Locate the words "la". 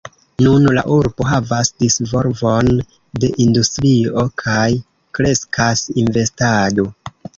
0.75-0.83